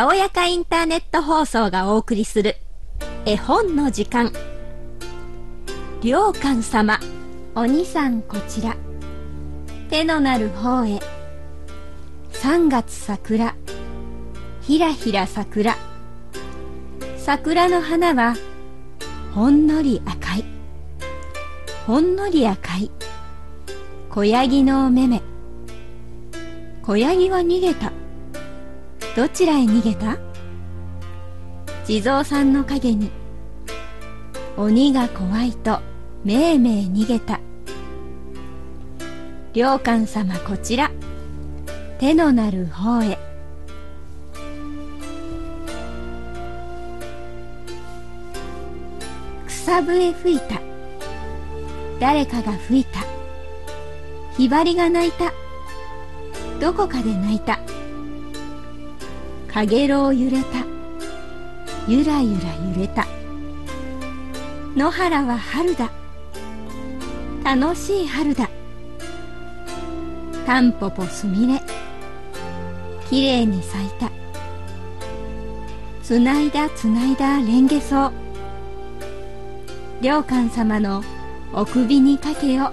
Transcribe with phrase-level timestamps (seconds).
[0.00, 2.56] たおやかインターネット放送がお送りする
[3.26, 4.32] 絵本の時間。
[6.02, 6.98] 良寛様
[7.54, 8.78] お兄さんこちら。
[9.90, 11.00] 手のなる方へ。
[12.32, 13.54] 3月桜。
[14.62, 15.76] ひらひら桜。
[17.18, 18.36] 桜の花は
[19.34, 20.44] ほんのり赤い。
[21.86, 22.90] ほんのり赤い。
[24.08, 25.20] 小ヤギのお目目。
[26.82, 27.99] 小ヤギは逃げた。
[29.16, 30.18] どちらへ逃げた？
[31.84, 33.10] 地蔵さんの陰に
[34.56, 35.80] 鬼が怖いと
[36.24, 37.40] めいめい逃げた。
[39.52, 40.90] 良寛様こちら
[41.98, 43.18] 手のなる方へ。
[49.48, 50.60] 草笛吹いた。
[51.98, 53.00] 誰かが吹いた。
[54.36, 55.32] ひばりが鳴いた。
[56.60, 57.58] どこかで泣いた。
[59.52, 60.64] かげろう揺れた。
[61.88, 63.04] ゆらゆら揺れた。
[64.76, 65.90] 野原は春だ。
[67.42, 68.48] 楽しい春だ。
[70.46, 71.60] タンポポすみれ。
[73.08, 74.08] きれいに咲いた。
[76.04, 78.12] つないだつないだレンゲソウ。
[80.00, 81.02] 良寛様の
[81.52, 82.72] お首にかけよ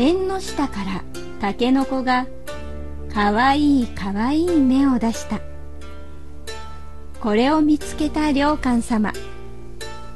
[0.00, 1.04] 縁の下から
[1.42, 2.26] タケノコが
[3.12, 5.40] かわいいかわいい芽を出した。
[7.20, 9.12] これを見つけた良寛様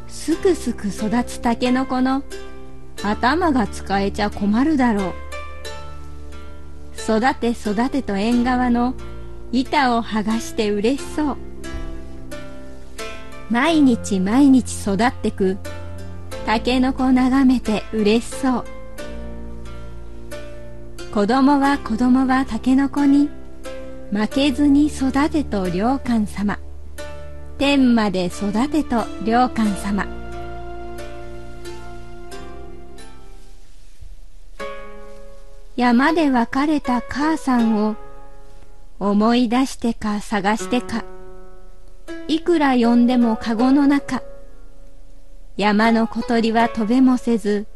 [0.08, 2.22] すくすく育つタケノコの
[3.02, 5.12] 頭が使えちゃ困るだろう。
[6.96, 8.94] 育て育てと縁側の
[9.52, 11.36] 板を剥がして嬉しそう。
[13.50, 15.58] 毎日毎日育ってく
[16.46, 18.73] タケノコ眺めて嬉しそう。
[21.15, 23.30] 子供は子供はタケノコに
[24.11, 26.58] 負けずに育てと良寛様。
[27.57, 30.08] 天まで育てと良寛様。
[35.77, 37.95] 山で別れた母さんを
[38.98, 41.05] 思い出してか探してか。
[42.27, 44.20] いくら呼んでもかごの中。
[45.57, 47.69] 山の小鳥は飛べもせず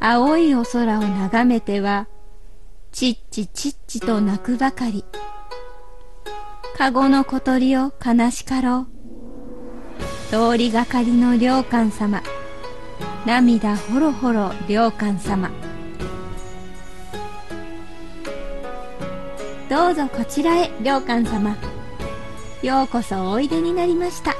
[0.00, 2.08] 青いお空を眺めては
[2.96, 5.04] ちっちちっちと泣くばかり。
[6.78, 8.86] かごの小鳥を悲しかろ
[10.30, 10.30] う。
[10.30, 12.22] 通りがかりの良寛様。
[13.26, 15.50] 涙ほろほろ良寛様。
[19.68, 21.54] どうぞこちらへ良寛様。
[22.62, 24.34] ようこそおいでになりました。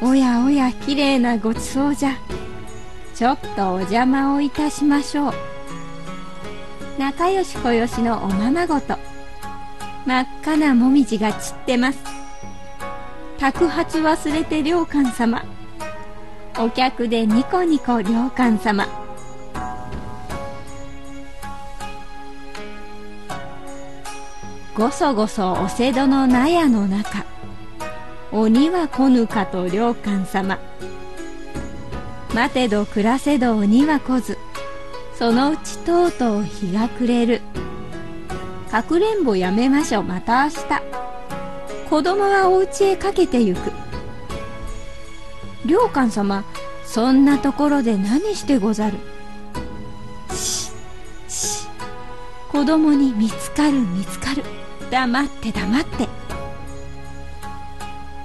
[0.00, 2.16] おやおやきれいなごちそうじゃ。
[3.16, 5.55] ちょっとお邪魔をいたしましょう。
[6.98, 8.96] 仲良し小よしのおままごと。
[10.06, 11.98] 真っ赤なもみじが散ってます。
[13.38, 15.44] 托発忘れて良寛様。
[16.58, 18.86] お客でニコニコ良寛様。
[24.74, 27.26] ごそごそお瀬戸の納屋の中。
[28.32, 30.58] 鬼は来ぬかと良寛様。
[32.34, 34.38] 待てど暮らせど鬼は来ず。
[35.18, 37.40] そのうちとうとう日が暮れる。
[38.70, 40.02] かくれんぼやめましょう。
[40.02, 40.56] また明日。
[41.88, 43.72] 子供はお家へかけてゆく。
[45.64, 46.44] 良寛様
[46.84, 48.98] そんなところで何してござる。
[50.34, 50.70] し
[51.28, 51.66] し
[52.52, 54.44] 子供に見つかる見つかる。
[54.90, 56.08] 黙って黙って。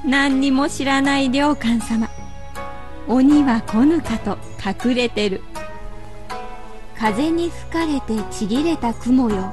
[0.03, 2.09] 何にも知らない良寛様。
[3.08, 4.38] 鬼は来ぬかと
[4.88, 5.41] 隠れてる。
[7.02, 9.52] 風に吹かれてちぎれた雲よ。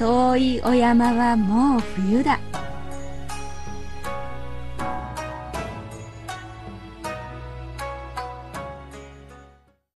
[0.00, 2.40] 遠いお山はもう冬だ。